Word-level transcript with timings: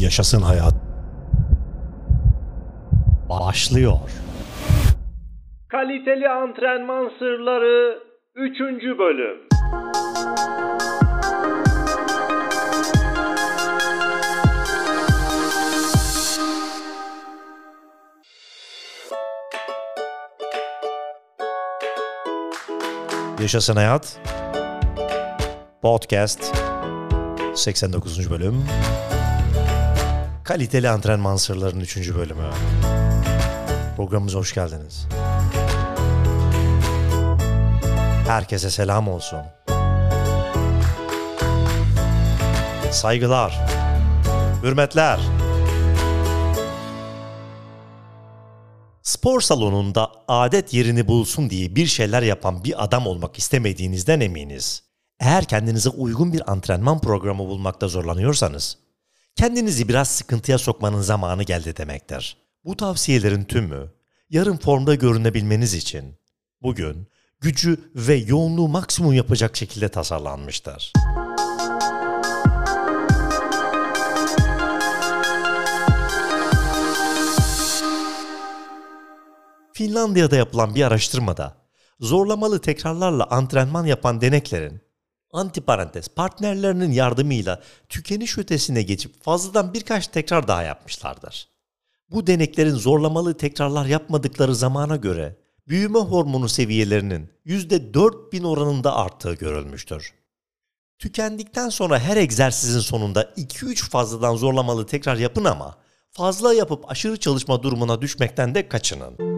Yaşasın 0.00 0.42
hayat. 0.42 0.74
Başlıyor. 3.28 3.96
Kaliteli 5.68 6.28
antrenman 6.28 7.10
sırları 7.18 7.98
3. 8.34 8.60
bölüm. 8.98 9.36
Yaşasın 23.40 23.76
hayat. 23.76 24.18
Podcast 25.82 26.54
89. 27.54 28.30
bölüm. 28.30 28.64
Kaliteli 30.46 30.88
antrenman 30.88 31.36
sırlarının 31.36 31.80
3. 31.80 32.14
bölümü. 32.14 32.50
Programımıza 33.96 34.38
hoş 34.38 34.54
geldiniz. 34.54 35.06
Herkese 38.26 38.70
selam 38.70 39.08
olsun. 39.08 39.38
Saygılar. 42.90 43.60
Hürmetler. 44.62 45.20
Spor 49.02 49.40
salonunda 49.40 50.10
adet 50.28 50.74
yerini 50.74 51.08
bulsun 51.08 51.50
diye 51.50 51.76
bir 51.76 51.86
şeyler 51.86 52.22
yapan 52.22 52.64
bir 52.64 52.84
adam 52.84 53.06
olmak 53.06 53.38
istemediğinizden 53.38 54.20
eminiz. 54.20 54.82
Eğer 55.20 55.44
kendinize 55.44 55.88
uygun 55.88 56.32
bir 56.32 56.52
antrenman 56.52 57.00
programı 57.00 57.46
bulmakta 57.46 57.88
zorlanıyorsanız, 57.88 58.78
kendinizi 59.36 59.88
biraz 59.88 60.08
sıkıntıya 60.08 60.58
sokmanın 60.58 61.00
zamanı 61.00 61.42
geldi 61.42 61.76
demektir. 61.76 62.36
Bu 62.64 62.76
tavsiyelerin 62.76 63.44
tümü 63.44 63.92
yarın 64.30 64.56
formda 64.56 64.94
görünebilmeniz 64.94 65.74
için 65.74 66.18
bugün 66.62 67.08
gücü 67.40 67.90
ve 67.94 68.14
yoğunluğu 68.14 68.68
maksimum 68.68 69.12
yapacak 69.12 69.56
şekilde 69.56 69.88
tasarlanmıştır. 69.88 70.92
Finlandiya'da 79.72 80.36
yapılan 80.36 80.74
bir 80.74 80.82
araştırmada 80.82 81.56
zorlamalı 82.00 82.60
tekrarlarla 82.60 83.26
antrenman 83.30 83.84
yapan 83.86 84.20
deneklerin 84.20 84.85
antiparantez 85.32 86.08
partnerlerinin 86.08 86.92
yardımıyla 86.92 87.62
tükeniş 87.88 88.38
ötesine 88.38 88.82
geçip 88.82 89.22
fazladan 89.22 89.74
birkaç 89.74 90.06
tekrar 90.06 90.48
daha 90.48 90.62
yapmışlardır. 90.62 91.48
Bu 92.10 92.26
deneklerin 92.26 92.74
zorlamalı 92.74 93.36
tekrarlar 93.36 93.86
yapmadıkları 93.86 94.54
zamana 94.54 94.96
göre 94.96 95.36
büyüme 95.68 95.98
hormonu 95.98 96.48
seviyelerinin 96.48 97.30
%4000 97.46 98.46
oranında 98.46 98.96
arttığı 98.96 99.34
görülmüştür. 99.34 100.14
Tükendikten 100.98 101.68
sonra 101.68 101.98
her 101.98 102.16
egzersizin 102.16 102.80
sonunda 102.80 103.22
2-3 103.22 103.90
fazladan 103.90 104.36
zorlamalı 104.36 104.86
tekrar 104.86 105.16
yapın 105.16 105.44
ama 105.44 105.76
fazla 106.10 106.54
yapıp 106.54 106.90
aşırı 106.90 107.16
çalışma 107.16 107.62
durumuna 107.62 108.02
düşmekten 108.02 108.54
de 108.54 108.68
kaçının. 108.68 109.35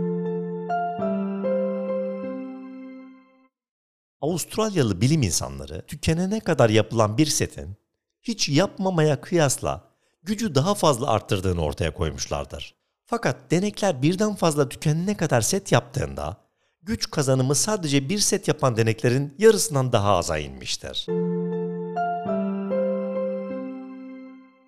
Avustralyalı 4.21 5.01
bilim 5.01 5.23
insanları 5.23 5.83
tükenene 5.87 6.41
kadar 6.41 6.71
yapılan 6.71 7.19
bir 7.19 7.27
setin 7.27 7.77
hiç 8.23 8.49
yapmamaya 8.49 9.21
kıyasla 9.21 9.85
gücü 10.23 10.55
daha 10.55 10.75
fazla 10.75 11.07
arttırdığını 11.07 11.65
ortaya 11.65 11.95
koymuşlardır. 11.95 12.75
Fakat 13.07 13.37
denekler 13.51 14.03
birden 14.03 14.35
fazla 14.35 14.69
tükenene 14.69 15.17
kadar 15.17 15.41
set 15.41 15.73
yaptığında 15.73 16.37
güç 16.83 17.11
kazanımı 17.11 17.55
sadece 17.55 18.09
bir 18.09 18.19
set 18.19 18.49
yapan 18.49 18.77
deneklerin 18.77 19.35
yarısından 19.39 19.93
daha 19.93 20.17
aza 20.17 20.39
inmiştir. 20.39 21.07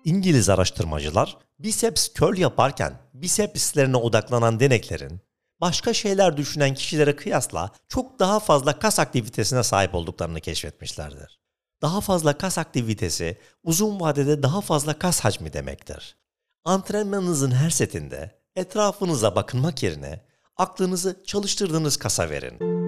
İngiliz 0.05 0.49
araştırmacılar 0.49 1.37
biceps 1.59 2.13
curl 2.13 2.37
yaparken 2.37 2.93
bicepslerine 3.13 3.97
odaklanan 3.97 4.59
deneklerin 4.59 5.21
başka 5.61 5.93
şeyler 5.93 6.37
düşünen 6.37 6.73
kişilere 6.73 7.15
kıyasla 7.15 7.71
çok 7.89 8.19
daha 8.19 8.39
fazla 8.39 8.79
kas 8.79 8.99
aktivitesine 8.99 9.63
sahip 9.63 9.95
olduklarını 9.95 10.41
keşfetmişlerdir. 10.41 11.39
Daha 11.81 12.01
fazla 12.01 12.37
kas 12.37 12.57
aktivitesi 12.57 13.37
uzun 13.63 13.99
vadede 13.99 14.43
daha 14.43 14.61
fazla 14.61 14.99
kas 14.99 15.19
hacmi 15.19 15.53
demektir. 15.53 16.17
Antrenmanınızın 16.65 17.51
her 17.51 17.69
setinde 17.69 18.41
etrafınıza 18.55 19.35
bakınmak 19.35 19.83
yerine 19.83 20.25
aklınızı 20.57 21.23
çalıştırdığınız 21.25 21.97
kasa 21.97 22.29
verin. 22.29 22.81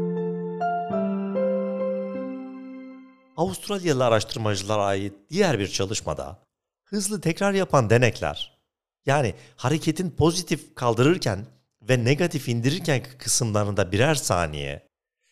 Avustralyalı 3.38 4.06
araştırmacılara 4.06 4.86
ait 4.86 5.14
diğer 5.30 5.60
bir 5.60 5.68
çalışmada 5.68 6.40
hızlı 6.84 7.22
tekrar 7.22 7.54
yapan 7.54 7.90
denekler 7.90 8.60
yani 9.06 9.36
hareketin 9.56 10.12
pozitif 10.12 10.76
kaldırırken 10.76 11.46
ve 11.90 12.04
negatif 12.04 12.50
indirirken 12.50 13.04
kısımlarında 13.18 13.92
birer 13.92 14.16
saniye, 14.16 14.88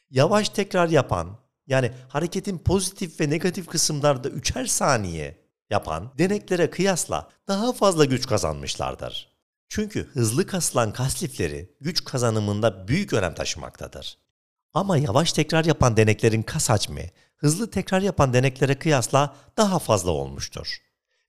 yavaş 0.10 0.50
tekrar 0.50 0.90
yapan 0.90 1.38
yani 1.68 1.92
hareketin 2.08 2.58
pozitif 2.58 3.22
ve 3.22 3.30
negatif 3.30 3.68
kısımlarda 3.68 4.30
üçer 4.30 4.66
saniye 4.66 5.42
yapan 5.70 6.14
deneklere 6.18 6.70
kıyasla 6.70 7.30
daha 7.48 7.74
fazla 7.74 8.06
güç 8.06 8.28
kazanmışlardır. 8.28 9.32
Çünkü 9.70 10.08
hızlı 10.08 10.48
kasılan 10.48 10.94
kas 10.94 11.24
lifleri 11.24 11.76
güç 11.82 12.04
kazanımında 12.04 12.88
büyük 12.88 13.14
önem 13.14 13.34
taşımaktadır. 13.34 14.18
Ama 14.74 14.98
yavaş 14.98 15.34
tekrar 15.34 15.66
yapan 15.66 15.98
deneklerin 15.98 16.44
kas 16.44 16.70
hacmi 16.70 17.12
hızlı 17.38 17.72
tekrar 17.72 18.02
yapan 18.02 18.34
deneklere 18.34 18.80
kıyasla 18.80 19.36
daha 19.58 19.80
fazla 19.80 20.12
olmuştur. 20.12 20.78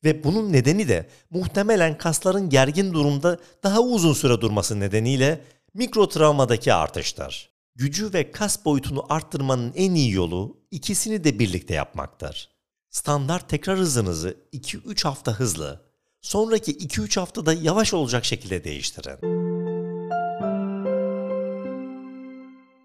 Ve 0.05 0.25
bunun 0.25 0.53
nedeni 0.53 0.89
de 0.89 1.09
muhtemelen 1.31 1.99
kasların 1.99 2.49
gergin 2.49 2.93
durumda 2.93 3.39
daha 3.63 3.81
uzun 3.81 4.13
süre 4.13 4.41
durması 4.41 4.81
nedeniyle 4.81 5.41
mikro 5.75 6.09
travmadaki 6.09 6.75
artıştır. 6.75 7.53
Gücü 7.75 8.13
ve 8.13 8.31
kas 8.31 8.65
boyutunu 8.65 9.07
arttırmanın 9.09 9.73
en 9.77 9.95
iyi 9.95 10.13
yolu 10.13 10.57
ikisini 10.71 11.25
de 11.25 11.39
birlikte 11.39 11.75
yapmaktır. 11.75 12.49
Standart 12.91 13.49
tekrar 13.49 13.79
hızınızı 13.79 14.37
2-3 14.53 15.05
hafta 15.05 15.33
hızlı, 15.33 15.81
sonraki 16.21 16.73
2-3 16.73 17.21
haftada 17.21 17.53
yavaş 17.53 17.95
olacak 17.95 18.25
şekilde 18.25 18.65
değiştirin. 18.65 19.43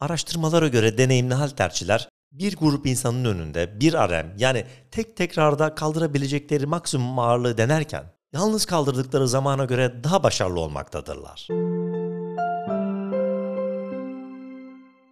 Araştırmalara 0.01 0.67
göre 0.67 0.97
deneyimli 0.97 1.33
halterçiler 1.33 2.09
bir 2.31 2.57
grup 2.57 2.85
insanın 2.85 3.25
önünde 3.25 3.79
bir 3.79 3.93
RM 3.93 4.38
yani 4.38 4.65
tek 4.91 5.17
tekrarda 5.17 5.75
kaldırabilecekleri 5.75 6.65
maksimum 6.65 7.19
ağırlığı 7.19 7.57
denerken 7.57 8.03
yalnız 8.33 8.65
kaldırdıkları 8.65 9.27
zamana 9.27 9.65
göre 9.65 10.03
daha 10.03 10.23
başarılı 10.23 10.59
olmaktadırlar. 10.59 11.47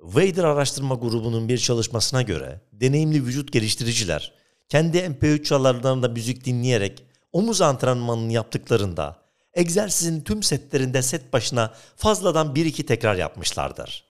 Vader 0.01 0.43
araştırma 0.43 0.95
grubunun 0.95 1.49
bir 1.49 1.57
çalışmasına 1.57 2.21
göre 2.21 2.61
deneyimli 2.71 3.25
vücut 3.25 3.51
geliştiriciler 3.51 4.33
kendi 4.69 4.97
MP3 4.97 5.43
çalarlarında 5.43 6.07
müzik 6.07 6.45
dinleyerek 6.45 7.05
omuz 7.31 7.61
antrenmanını 7.61 8.33
yaptıklarında 8.33 9.17
egzersizin 9.53 10.21
tüm 10.21 10.43
setlerinde 10.43 11.01
set 11.01 11.33
başına 11.33 11.73
fazladan 11.95 12.47
1-2 12.47 12.85
tekrar 12.85 13.15
yapmışlardır. 13.15 14.03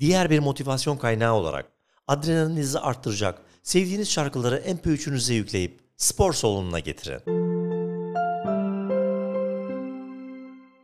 Diğer 0.00 0.30
bir 0.30 0.38
motivasyon 0.38 0.96
kaynağı 0.96 1.34
olarak 1.34 1.66
adrenalinizi 2.12 2.78
arttıracak 2.78 3.38
sevdiğiniz 3.62 4.10
şarkıları 4.10 4.56
MP3'ünüze 4.56 5.32
yükleyip 5.32 5.80
spor 5.96 6.32
salonuna 6.32 6.78
getirin. 6.78 7.20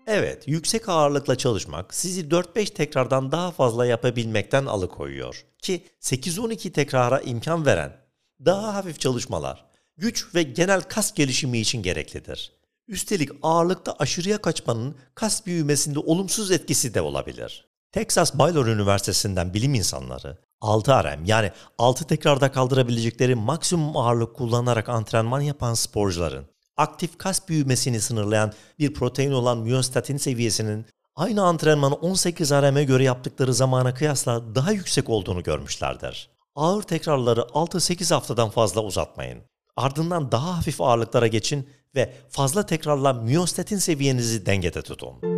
Evet, 0.06 0.48
yüksek 0.48 0.88
ağırlıkla 0.88 1.36
çalışmak 1.36 1.94
sizi 1.94 2.28
4-5 2.28 2.74
tekrardan 2.74 3.32
daha 3.32 3.50
fazla 3.50 3.86
yapabilmekten 3.86 4.66
alıkoyuyor. 4.66 5.44
Ki 5.58 5.86
8-12 6.00 6.70
tekrara 6.70 7.20
imkan 7.20 7.66
veren 7.66 7.96
daha 8.44 8.74
hafif 8.74 9.00
çalışmalar 9.00 9.64
güç 9.96 10.34
ve 10.34 10.42
genel 10.42 10.80
kas 10.80 11.14
gelişimi 11.14 11.58
için 11.58 11.82
gereklidir. 11.82 12.52
Üstelik 12.88 13.30
ağırlıkta 13.42 13.96
aşırıya 13.98 14.38
kaçmanın 14.38 14.94
kas 15.14 15.46
büyümesinde 15.46 15.98
olumsuz 15.98 16.50
etkisi 16.50 16.94
de 16.94 17.00
olabilir. 17.00 17.68
Texas 17.92 18.34
Baylor 18.34 18.66
Üniversitesi'nden 18.66 19.54
bilim 19.54 19.74
insanları 19.74 20.38
6 20.60 20.92
RM 20.92 21.24
yani 21.24 21.52
6 21.78 22.04
tekrarda 22.04 22.52
kaldırabilecekleri 22.52 23.34
maksimum 23.34 23.96
ağırlık 23.96 24.36
kullanarak 24.36 24.88
antrenman 24.88 25.40
yapan 25.40 25.74
sporcuların 25.74 26.46
aktif 26.78 27.18
kas 27.18 27.48
büyümesini 27.48 28.00
sınırlayan 28.00 28.52
bir 28.78 28.94
protein 28.94 29.32
olan 29.32 29.58
myostatin 29.58 30.16
seviyesinin 30.16 30.86
aynı 31.16 31.42
antrenmanı 31.42 31.94
18 31.94 32.52
RM'e 32.52 32.84
göre 32.84 33.04
yaptıkları 33.04 33.54
zamana 33.54 33.94
kıyasla 33.94 34.54
daha 34.54 34.72
yüksek 34.72 35.08
olduğunu 35.08 35.42
görmüşlerdir. 35.42 36.30
Ağır 36.54 36.82
tekrarları 36.82 37.40
6-8 37.40 38.14
haftadan 38.14 38.50
fazla 38.50 38.80
uzatmayın. 38.80 39.42
Ardından 39.76 40.32
daha 40.32 40.56
hafif 40.56 40.80
ağırlıklara 40.80 41.26
geçin 41.26 41.68
ve 41.94 42.14
fazla 42.28 42.66
tekrarla 42.66 43.12
miyostatin 43.12 43.78
seviyenizi 43.78 44.46
dengede 44.46 44.82
tutun. 44.82 45.37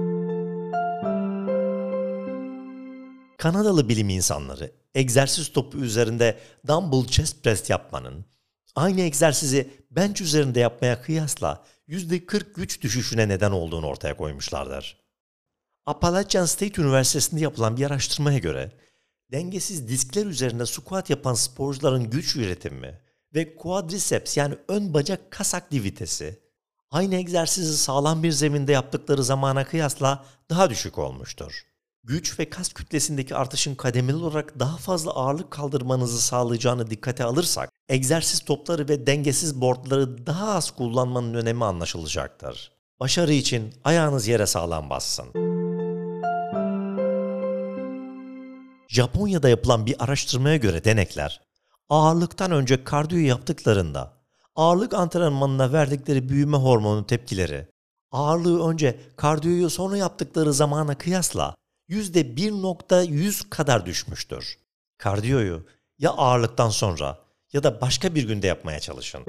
Kanadalı 3.41 3.89
bilim 3.89 4.09
insanları 4.09 4.73
egzersiz 4.95 5.53
topu 5.53 5.79
üzerinde 5.79 6.39
dumbbell 6.67 7.07
chest 7.07 7.45
press 7.45 7.71
yapmanın 7.71 8.25
aynı 8.75 9.01
egzersizi 9.01 9.71
bench 9.91 10.21
üzerinde 10.21 10.61
yapmaya 10.61 11.03
kıyasla 11.03 11.65
%40 11.89 12.55
güç 12.55 12.83
düşüşüne 12.83 13.29
neden 13.29 13.51
olduğunu 13.51 13.87
ortaya 13.87 14.17
koymuşlardır. 14.17 14.97
Appalachian 15.87 16.45
State 16.45 16.83
Üniversitesi'nde 16.83 17.41
yapılan 17.41 17.77
bir 17.77 17.87
araştırmaya 17.87 18.39
göre 18.39 18.73
dengesiz 19.33 19.89
diskler 19.89 20.27
üzerinde 20.27 20.67
squat 20.67 21.11
yapan 21.11 21.35
sporcuların 21.35 22.11
güç 22.11 22.37
üretimi 22.37 23.01
ve 23.35 23.57
quadriceps 23.57 24.37
yani 24.37 24.55
ön 24.69 24.95
bacak 24.95 25.31
kas 25.31 25.55
aktivitesi 25.55 26.41
aynı 26.91 27.15
egzersizi 27.15 27.79
sağlam 27.79 28.23
bir 28.23 28.33
zeminde 28.33 28.73
yaptıkları 28.73 29.25
zamana 29.25 29.65
kıyasla 29.65 30.25
daha 30.51 30.71
düşük 30.71 30.99
olmuştur. 30.99 31.70
Güç 32.05 32.39
ve 32.39 32.51
kas 32.51 32.73
kütlesindeki 32.73 33.37
artışın 33.37 33.75
kademeli 33.75 34.17
olarak 34.17 34.59
daha 34.59 34.77
fazla 34.77 35.11
ağırlık 35.11 35.51
kaldırmanızı 35.51 36.21
sağlayacağını 36.21 36.91
dikkate 36.91 37.25
alırsak, 37.25 37.71
egzersiz 37.89 38.41
topları 38.41 38.89
ve 38.89 39.07
dengesiz 39.07 39.61
boardları 39.61 40.27
daha 40.27 40.55
az 40.55 40.71
kullanmanın 40.71 41.35
önemi 41.35 41.65
anlaşılacaktır. 41.65 42.73
Başarı 43.01 43.33
için 43.33 43.75
ayağınız 43.85 44.29
yere 44.29 44.47
sağlam 44.47 44.91
bassın. 44.91 45.27
Japonya'da 48.89 49.49
yapılan 49.49 49.87
bir 49.87 50.05
araştırmaya 50.05 50.57
göre 50.57 50.85
denekler, 50.85 51.41
ağırlıktan 51.89 52.51
önce 52.51 52.85
kardiyo 52.85 53.21
yaptıklarında 53.21 54.13
ağırlık 54.57 54.95
antrenmanına 54.95 55.73
verdikleri 55.73 56.29
büyüme 56.29 56.57
hormonu 56.57 57.07
tepkileri, 57.07 57.69
ağırlığı 58.13 58.69
önce 58.69 59.01
kardiyoyu 59.17 59.71
sonra 59.71 59.97
yaptıkları 59.97 60.53
zamana 60.53 60.99
kıyasla 60.99 61.55
%1.100 61.91 63.49
kadar 63.49 63.87
düşmüştür. 63.87 64.59
Kardiyoyu 64.99 65.67
ya 65.99 66.11
ağırlıktan 66.11 66.71
sonra 66.71 67.19
ya 67.53 67.63
da 67.63 67.81
başka 67.81 68.15
bir 68.15 68.29
günde 68.29 68.47
yapmaya 68.47 68.81
çalışın. 68.81 69.21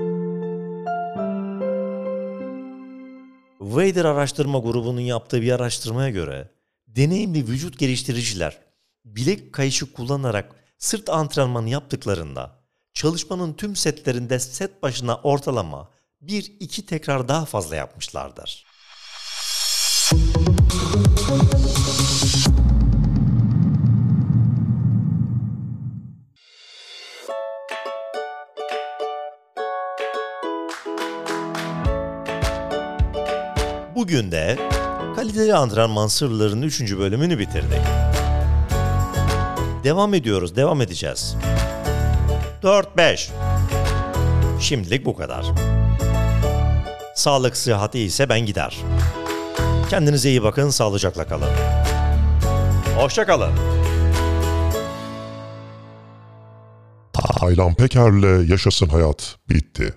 Vader 3.59 4.05
Araştırma 4.05 4.59
Grubu'nun 4.59 5.01
yaptığı 5.01 5.41
bir 5.41 5.51
araştırmaya 5.51 6.09
göre 6.09 6.51
deneyimli 6.87 7.47
vücut 7.47 7.79
geliştiriciler 7.79 8.57
bilek 9.05 9.53
kayışı 9.53 9.93
kullanarak 9.93 10.55
sırt 10.77 11.09
antrenmanı 11.09 11.69
yaptıklarında 11.69 12.61
çalışmanın 12.93 13.53
tüm 13.53 13.75
setlerinde 13.75 14.39
set 14.39 14.83
başına 14.83 15.15
ortalama 15.15 15.89
1-2 16.23 16.85
tekrar 16.85 17.27
daha 17.27 17.45
fazla 17.45 17.75
yapmışlardır. 17.75 18.70
Bugün 33.95 34.31
de 34.31 34.57
kaliteli 35.15 35.55
antrenman 35.55 36.07
sırlarının 36.07 36.61
3. 36.61 36.97
bölümünü 36.97 37.39
bitirdik. 37.39 37.81
Devam 39.83 40.13
ediyoruz, 40.13 40.55
devam 40.55 40.81
edeceğiz. 40.81 41.35
4-5. 42.63 43.29
Şimdilik 44.59 45.05
bu 45.05 45.15
kadar. 45.15 45.45
Sağlık 47.15 47.57
sıhhat 47.57 47.95
iyiyse 47.95 48.29
ben 48.29 48.39
gider. 48.39 48.77
Kendinize 49.89 50.29
iyi 50.29 50.43
bakın, 50.43 50.69
sağlıcakla 50.69 51.27
kalın. 51.27 51.49
Hoşça 52.97 53.25
kalın. 53.25 53.51
Taylan 57.13 57.73
Peker'le 57.73 58.49
Yaşasın 58.49 58.87
Hayat 58.87 59.35
bitti. 59.49 59.93